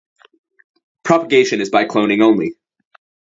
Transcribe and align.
Propagation 1.03 1.61
is 1.61 1.69
by 1.69 1.85
cloning 1.85 2.23
only. 2.23 2.55